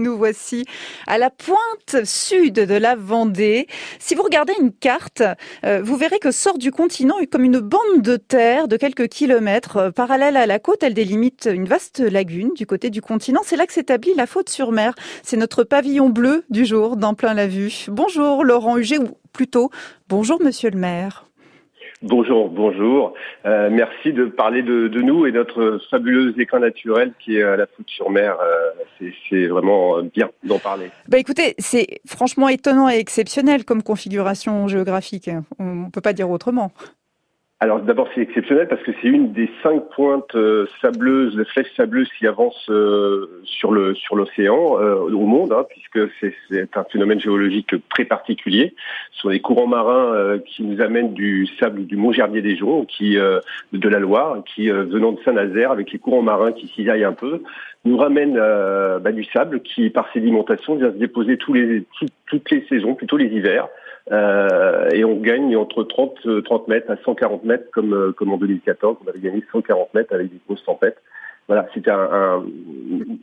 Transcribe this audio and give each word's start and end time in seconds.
nous 0.00 0.16
voici 0.16 0.64
à 1.06 1.18
la 1.18 1.30
pointe 1.30 2.04
sud 2.04 2.54
de 2.54 2.74
la 2.74 2.94
Vendée. 2.96 3.66
Si 3.98 4.14
vous 4.14 4.22
regardez 4.22 4.52
une 4.60 4.72
carte, 4.72 5.22
euh, 5.64 5.80
vous 5.82 5.96
verrez 5.96 6.18
que 6.18 6.30
sort 6.30 6.58
du 6.58 6.70
continent 6.70 7.16
comme 7.30 7.44
une 7.44 7.60
bande 7.60 8.02
de 8.02 8.16
terre 8.16 8.68
de 8.68 8.76
quelques 8.76 9.08
kilomètres 9.08 9.76
euh, 9.76 9.90
parallèle 9.90 10.36
à 10.36 10.46
la 10.46 10.58
côte. 10.58 10.82
Elle 10.82 10.94
délimite 10.94 11.48
une 11.52 11.66
vaste 11.66 12.00
lagune 12.00 12.50
du 12.54 12.66
côté 12.66 12.90
du 12.90 13.00
continent. 13.00 13.40
C'est 13.44 13.56
là 13.56 13.66
que 13.66 13.72
s'établit 13.72 14.14
la 14.14 14.26
faute 14.26 14.48
sur 14.48 14.72
mer. 14.72 14.94
C'est 15.22 15.36
notre 15.36 15.64
pavillon 15.64 16.08
bleu 16.08 16.44
du 16.50 16.64
jour 16.64 16.96
dans 16.96 17.14
plein 17.14 17.34
la 17.34 17.46
vue. 17.46 17.86
Bonjour 17.88 18.44
Laurent 18.44 18.76
Huget, 18.76 18.98
ou 18.98 19.08
plutôt 19.32 19.70
bonjour 20.08 20.42
monsieur 20.42 20.70
le 20.70 20.78
maire. 20.78 21.24
Bonjour, 22.02 22.48
bonjour. 22.48 23.14
Euh, 23.44 23.70
merci 23.72 24.12
de 24.12 24.26
parler 24.26 24.62
de, 24.62 24.88
nous 25.00 25.26
et 25.26 25.32
notre 25.32 25.80
fabuleux 25.90 26.32
écran 26.40 26.60
naturel 26.60 27.12
qui 27.18 27.38
est 27.38 27.56
la 27.56 27.66
foute 27.66 27.88
sur 27.88 28.10
mer. 28.10 28.36
C'est 29.28 29.46
vraiment 29.46 30.02
bien 30.02 30.30
d'en 30.44 30.58
parler. 30.58 30.90
Bah 31.08 31.18
écoutez, 31.18 31.54
c'est 31.58 32.00
franchement 32.06 32.48
étonnant 32.48 32.88
et 32.88 32.96
exceptionnel 32.96 33.64
comme 33.64 33.82
configuration 33.82 34.68
géographique. 34.68 35.30
On 35.58 35.74
ne 35.74 35.90
peut 35.90 36.00
pas 36.00 36.12
dire 36.12 36.30
autrement. 36.30 36.72
Alors 37.60 37.80
d'abord 37.80 38.08
c'est 38.14 38.20
exceptionnel 38.20 38.68
parce 38.68 38.82
que 38.82 38.92
c'est 39.02 39.08
une 39.08 39.32
des 39.32 39.50
cinq 39.64 39.80
pointes 39.90 40.32
euh, 40.36 40.68
sableuses, 40.80 41.36
les 41.36 41.44
flèches 41.44 41.74
sableuses 41.76 42.08
qui 42.16 42.24
avancent 42.28 42.70
euh, 42.70 43.42
sur 43.42 43.72
le 43.72 43.96
sur 43.96 44.14
l'océan 44.14 44.78
euh, 44.80 45.00
au 45.00 45.26
monde, 45.26 45.52
hein, 45.52 45.66
puisque 45.68 46.08
c'est 46.20 46.76
un 46.76 46.84
phénomène 46.84 47.18
géologique 47.18 47.74
très 47.88 48.04
particulier. 48.04 48.76
Ce 49.10 49.22
sont 49.22 49.30
des 49.30 49.40
courants 49.40 49.66
marins 49.66 50.38
qui 50.46 50.62
nous 50.62 50.80
amènent 50.80 51.14
du 51.14 51.48
sable 51.58 51.84
du 51.84 51.96
Mont 51.96 52.12
Gerbier 52.12 52.42
des 52.42 52.56
Joncs, 52.56 52.86
qui 52.86 53.16
de 53.16 53.88
la 53.88 53.98
Loire, 53.98 54.44
qui 54.44 54.68
venant 54.68 55.10
de 55.10 55.18
Saint-Nazaire 55.24 55.72
avec 55.72 55.90
les 55.90 55.98
courants 55.98 56.22
marins 56.22 56.52
qui 56.52 56.68
s'y 56.68 56.88
aillent 56.88 57.02
un 57.02 57.12
peu, 57.12 57.42
nous 57.84 57.96
ramènent 57.96 58.36
bah, 58.36 59.10
du 59.10 59.24
sable 59.24 59.62
qui 59.62 59.90
par 59.90 60.08
sédimentation 60.12 60.76
vient 60.76 60.92
se 60.92 60.96
déposer 60.96 61.36
tous 61.36 61.54
les 61.54 61.84
toutes 62.26 62.50
les 62.52 62.64
saisons, 62.68 62.94
plutôt 62.94 63.16
les 63.16 63.26
hivers. 63.26 63.68
Euh, 64.10 64.90
et 64.90 65.04
on 65.04 65.16
gagne 65.16 65.56
entre 65.56 65.84
30, 65.84 66.44
30 66.44 66.68
mètres 66.68 66.90
à 66.90 66.96
140 67.04 67.44
mètres, 67.44 67.70
comme, 67.72 67.92
euh, 67.92 68.12
comme 68.12 68.32
en 68.32 68.38
2014, 68.38 68.96
on 69.04 69.08
avait 69.08 69.20
gagné 69.20 69.44
140 69.52 69.92
mètres 69.94 70.14
avec 70.14 70.30
des 70.30 70.40
grosses 70.46 70.64
tempêtes. 70.64 70.98
Voilà, 71.46 71.66
c'était 71.72 71.90
un, 71.90 72.44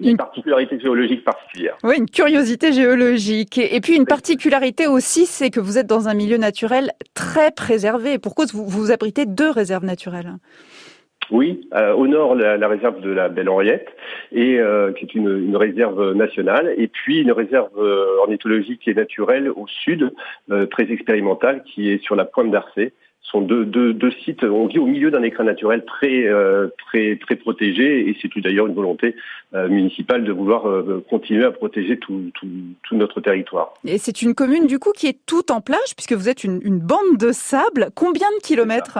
une 0.00 0.16
particularité 0.16 0.80
géologique 0.80 1.24
particulière. 1.24 1.76
Oui, 1.84 1.96
une 1.98 2.08
curiosité 2.08 2.72
géologique. 2.72 3.58
Et, 3.58 3.80
puis 3.82 3.96
une 3.96 4.06
particularité 4.06 4.86
aussi, 4.86 5.26
c'est 5.26 5.50
que 5.50 5.60
vous 5.60 5.76
êtes 5.76 5.86
dans 5.86 6.08
un 6.08 6.14
milieu 6.14 6.38
naturel 6.38 6.92
très 7.12 7.50
préservé. 7.50 8.18
Pourquoi 8.18 8.46
vous, 8.50 8.66
vous 8.66 8.90
abritez 8.90 9.26
deux 9.26 9.50
réserves 9.50 9.84
naturelles? 9.84 10.32
Oui, 11.30 11.68
euh, 11.74 11.92
au 11.94 12.06
nord 12.06 12.34
la, 12.34 12.68
réserve 12.68 13.00
de 13.00 13.10
la 13.10 13.28
Belle 13.28 13.48
Henriette, 13.48 13.88
et 14.32 14.58
euh, 14.58 14.92
qui 14.92 15.04
est 15.04 15.14
une, 15.14 15.56
réserve 15.56 16.12
nationale, 16.14 16.74
et 16.76 16.88
puis 16.88 17.20
une 17.20 17.32
réserve 17.32 17.70
euh, 17.78 18.18
ornithologique 18.20 18.86
et 18.88 18.94
naturelle 18.94 19.48
au 19.48 19.66
sud, 19.66 20.12
très 20.70 20.90
expérimentale, 20.90 21.62
qui 21.64 21.90
est 21.90 22.02
sur 22.02 22.16
la 22.16 22.24
pointe 22.24 22.50
d'Arcé. 22.50 22.92
Ce 23.22 23.30
sont 23.30 23.40
deux, 23.40 23.64
deux, 23.64 24.10
sites. 24.22 24.44
On 24.44 24.66
vit 24.66 24.78
au 24.78 24.86
milieu 24.86 25.10
d'un 25.10 25.22
écrin 25.22 25.44
naturel 25.44 25.84
très 25.86 26.28
très 26.86 27.16
très 27.16 27.36
protégé, 27.36 28.08
et 28.08 28.16
c'est 28.20 28.28
d'ailleurs 28.40 28.66
une 28.66 28.74
volonté 28.74 29.16
municipale 29.54 30.24
de 30.24 30.32
vouloir 30.32 30.64
continuer 31.08 31.44
à 31.44 31.50
protéger 31.50 31.98
tout, 31.98 32.30
tout, 32.34 32.46
tout, 32.82 32.96
notre 32.96 33.22
territoire. 33.22 33.72
Et 33.86 33.96
c'est 33.96 34.20
une 34.20 34.34
commune 34.34 34.66
du 34.66 34.78
coup 34.78 34.92
qui 34.92 35.06
est 35.06 35.18
toute 35.26 35.50
en 35.50 35.62
plage, 35.62 35.96
puisque 35.96 36.12
vous 36.12 36.28
êtes 36.28 36.44
une, 36.44 36.60
une 36.62 36.78
bande 36.78 37.16
de 37.18 37.32
sable. 37.32 37.88
Combien 37.94 38.28
de 38.38 38.46
kilomètres? 38.46 38.98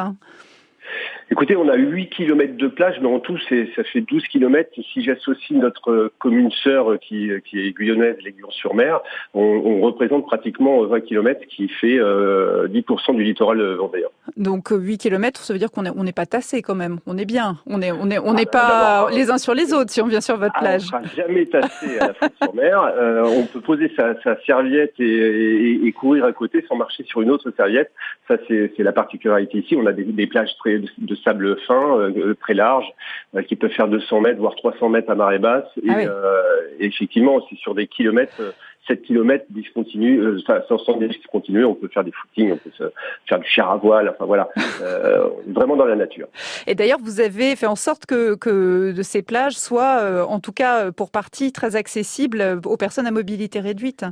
Écoutez, 1.30 1.56
on 1.56 1.68
a 1.68 1.76
8 1.76 2.10
km 2.10 2.56
de 2.56 2.68
plage, 2.68 2.96
mais 3.00 3.08
en 3.08 3.18
tout, 3.18 3.38
ça 3.48 3.84
fait 3.84 4.00
12 4.02 4.24
km. 4.28 4.70
Si 4.92 5.02
j'associe 5.02 5.58
notre 5.58 6.12
commune 6.18 6.50
sœur 6.62 6.98
qui, 7.00 7.30
qui 7.46 7.66
est 7.66 7.72
guyonnaise, 7.72 8.16
l'Aiguillon-sur-Mer, 8.22 9.00
on, 9.32 9.80
représente 9.80 10.26
pratiquement 10.26 10.84
20 10.84 11.00
km, 11.00 11.40
qui 11.48 11.68
fait 11.68 11.96
10% 11.96 12.00
euh, 12.00 12.68
du 12.68 13.22
littoral 13.22 13.62
vendéen. 13.74 14.08
Donc 14.36 14.68
8 14.70 14.98
km, 14.98 15.40
ça 15.40 15.52
veut 15.52 15.58
dire 15.58 15.70
qu'on 15.70 15.82
n'est 15.82 15.90
on 15.90 16.04
pas 16.14 16.26
tassé 16.26 16.62
quand 16.62 16.74
même. 16.74 16.98
On 17.06 17.18
est 17.18 17.24
bien. 17.24 17.56
On 17.66 17.78
n'est 17.78 17.92
on 17.92 18.10
est, 18.10 18.18
on 18.18 18.36
est 18.36 18.48
ah, 18.54 19.06
pas 19.06 19.10
les 19.10 19.30
uns 19.30 19.38
sur 19.38 19.54
les 19.54 19.72
autres 19.72 19.90
si 19.90 20.00
on 20.00 20.06
vient 20.06 20.20
sur 20.20 20.36
votre 20.36 20.54
ah, 20.56 20.60
plage. 20.60 20.82
on 20.92 21.00
ne 21.00 21.06
sera 21.06 21.16
jamais 21.16 21.46
tassé 21.46 21.98
à 21.98 22.08
la 22.08 22.14
sur 22.40 22.54
mer 22.54 22.80
euh, 22.96 23.24
on 23.24 23.46
peut 23.46 23.60
poser 23.60 23.90
sa, 23.96 24.14
serviette 24.44 24.94
et, 24.98 25.92
courir 25.96 26.24
à 26.24 26.32
côté 26.32 26.64
sans 26.68 26.76
marcher 26.76 27.04
sur 27.04 27.22
une 27.22 27.30
autre 27.30 27.50
serviette. 27.56 27.90
Ça, 28.28 28.36
c'est 28.48 28.78
la 28.78 28.92
particularité 28.92 29.58
ici. 29.58 29.76
On 29.76 29.86
a 29.86 29.92
des, 29.92 30.04
des 30.04 30.26
plages 30.26 30.50
très 30.58 30.78
de 30.78 31.13
sable 31.16 31.58
fin, 31.66 31.98
euh, 31.98 32.34
très 32.40 32.54
large, 32.54 32.86
euh, 33.34 33.42
qui 33.42 33.56
peut 33.56 33.68
faire 33.68 33.88
200 33.88 34.20
mètres, 34.20 34.38
voire 34.38 34.54
300 34.54 34.88
mètres 34.88 35.10
à 35.10 35.14
marée 35.14 35.38
basse. 35.38 35.66
Et, 35.82 35.90
ah 35.90 35.98
euh, 35.98 36.42
effectivement, 36.80 37.40
c'est 37.48 37.56
sur 37.56 37.74
des 37.74 37.86
kilomètres 37.86 38.40
7 38.86 39.02
km 39.02 39.46
discontinue, 39.50 40.20
euh, 40.20 40.40
enfin, 40.46 40.60
sans 40.68 40.98
discontinuer, 40.98 41.64
on 41.64 41.74
peut 41.74 41.88
faire 41.88 42.04
des 42.04 42.12
footings, 42.12 42.52
on 42.52 42.56
peut 42.56 42.70
se, 42.76 42.84
faire 43.26 43.38
du 43.38 43.48
char 43.48 43.70
à 43.70 43.76
voile, 43.76 44.10
enfin 44.10 44.26
voilà, 44.26 44.48
euh, 44.82 45.28
vraiment 45.48 45.76
dans 45.76 45.86
la 45.86 45.96
nature. 45.96 46.28
Et 46.66 46.74
d'ailleurs, 46.74 46.98
vous 47.02 47.20
avez 47.20 47.56
fait 47.56 47.66
en 47.66 47.76
sorte 47.76 48.06
que, 48.06 48.34
que 48.34 48.92
de 48.92 49.02
ces 49.02 49.22
plages 49.22 49.54
soient, 49.54 50.26
en 50.28 50.40
tout 50.40 50.52
cas 50.52 50.92
pour 50.92 51.10
partie, 51.10 51.52
très 51.52 51.76
accessibles 51.76 52.60
aux 52.64 52.76
personnes 52.76 53.06
à 53.06 53.10
mobilité 53.10 53.60
réduite. 53.60 54.04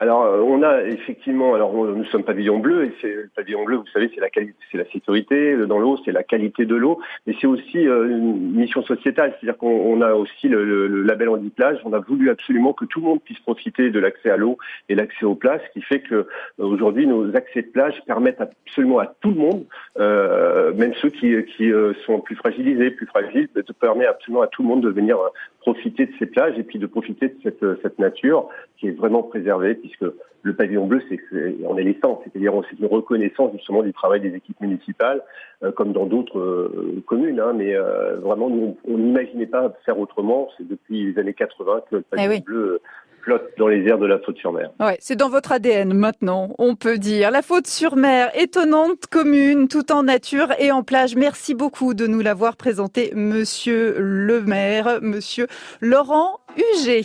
Alors, 0.00 0.22
euh, 0.22 0.40
on 0.40 0.62
a 0.62 0.82
effectivement, 0.82 1.54
alors 1.54 1.74
nous 1.74 2.04
sommes 2.04 2.22
pavillon 2.22 2.58
bleu, 2.58 2.84
et 2.84 2.92
c'est 3.00 3.12
le 3.12 3.30
pavillon 3.34 3.64
bleu, 3.64 3.78
vous 3.78 3.86
savez, 3.92 4.08
c'est 4.14 4.76
la 4.76 4.84
sécurité 4.92 5.56
dans 5.66 5.80
l'eau, 5.80 5.98
c'est 6.04 6.12
la 6.12 6.22
qualité 6.22 6.66
de 6.66 6.76
l'eau, 6.76 7.00
mais 7.26 7.34
c'est 7.40 7.48
aussi 7.48 7.88
euh, 7.88 8.08
une 8.08 8.52
mission 8.52 8.82
sociétale, 8.84 9.34
c'est-à-dire 9.34 9.58
qu'on 9.58 10.00
a 10.00 10.12
aussi 10.12 10.46
le, 10.46 10.64
le, 10.64 11.02
label 11.02 11.28
Handiplage, 11.30 11.78
on 11.84 11.92
a 11.94 11.98
voulu 11.98 12.30
absolument 12.30 12.72
que 12.72 12.84
tout 12.84 13.00
le 13.00 13.06
monde 13.06 13.22
puisse 13.22 13.40
profiter 13.40 13.90
de 13.90 13.98
l'accès 13.98 14.30
à 14.30 14.36
l'eau 14.36 14.56
et 14.88 14.94
l'accès 14.94 15.24
aux 15.24 15.34
plages, 15.34 15.62
ce 15.66 15.72
qui 15.72 15.82
fait 15.82 16.00
que 16.00 16.14
euh, 16.14 16.26
aujourd'hui 16.58 17.08
nos 17.08 17.34
accès 17.34 17.62
de 17.62 17.68
plage 17.68 18.00
permettent 18.06 18.40
absolument 18.40 19.00
à 19.00 19.06
tout 19.20 19.30
le 19.30 19.36
monde, 19.36 19.64
même 20.76 20.94
ceux 21.02 21.10
qui, 21.10 21.34
qui 21.56 21.72
sont 22.06 22.20
plus 22.20 22.36
fragilisés, 22.36 22.90
plus 22.90 23.06
fragiles, 23.06 23.48
de 23.54 23.62
permettre 23.72 24.10
absolument 24.10 24.42
à 24.42 24.46
tout 24.46 24.62
le 24.62 24.68
monde 24.68 24.82
de 24.82 24.90
venir 24.90 25.18
profiter 25.72 26.06
de 26.06 26.12
ces 26.18 26.26
plages 26.26 26.58
et 26.58 26.62
puis 26.62 26.78
de 26.78 26.86
profiter 26.86 27.28
de 27.28 27.36
cette, 27.42 27.64
cette 27.82 27.98
nature 27.98 28.48
qui 28.78 28.88
est 28.88 28.92
vraiment 28.92 29.22
préservée 29.22 29.74
puisque 29.74 30.04
le 30.42 30.54
pavillon 30.54 30.86
bleu, 30.86 31.02
c'est 31.08 31.18
on 31.64 31.76
est 31.76 31.82
l'essence, 31.82 32.20
c'est-à-dire 32.24 32.52
c'est 32.70 32.78
une 32.78 32.86
reconnaissance 32.86 33.52
justement 33.52 33.82
du 33.82 33.92
travail 33.92 34.20
des 34.20 34.34
équipes 34.34 34.60
municipales, 34.60 35.20
euh, 35.62 35.72
comme 35.72 35.92
dans 35.92 36.06
d'autres 36.06 36.38
euh, 36.38 37.02
communes. 37.06 37.40
Hein, 37.40 37.52
mais 37.54 37.74
euh, 37.74 38.16
vraiment, 38.16 38.48
nous, 38.48 38.76
on 38.86 38.98
n'imaginait 38.98 39.46
pas 39.46 39.74
faire 39.84 39.98
autrement. 39.98 40.48
C'est 40.56 40.66
depuis 40.66 41.12
les 41.12 41.20
années 41.20 41.34
80 41.34 41.82
que 41.90 41.96
le 41.96 42.04
eh 42.12 42.16
pavillon 42.16 42.42
bleu 42.44 42.80
dans 43.58 43.68
les 43.68 43.86
airs 43.86 43.98
de 43.98 44.06
la 44.06 44.18
Faute-sur-Mer. 44.18 44.70
Ouais, 44.80 44.96
c'est 45.00 45.16
dans 45.16 45.28
votre 45.28 45.52
ADN 45.52 45.92
maintenant, 45.94 46.54
on 46.58 46.74
peut 46.74 46.98
dire. 46.98 47.30
La 47.30 47.42
Faute-sur-Mer, 47.42 48.30
étonnante 48.34 49.06
commune, 49.06 49.68
tout 49.68 49.92
en 49.92 50.02
nature 50.02 50.52
et 50.58 50.72
en 50.72 50.82
plage. 50.82 51.16
Merci 51.16 51.54
beaucoup 51.54 51.94
de 51.94 52.06
nous 52.06 52.20
l'avoir 52.20 52.56
présenté, 52.56 53.12
Monsieur 53.14 53.96
le 53.98 54.42
maire, 54.42 54.98
Monsieur 55.02 55.46
Laurent 55.80 56.40
Huget. 56.56 57.04